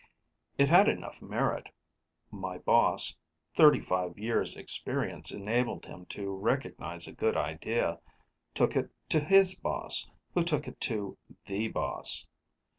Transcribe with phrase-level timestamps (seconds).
[0.57, 1.69] It had enough merit.
[2.31, 3.15] My boss
[3.55, 7.99] 35 years' experience enabled him to recognize a good idea
[8.55, 12.27] took it to his boss who took it to The Boss.